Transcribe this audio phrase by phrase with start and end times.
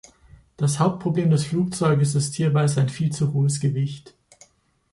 [0.57, 4.15] Das Hauptproblem des Flugzeuges ist hierbei sein viel zu hohes Gewicht.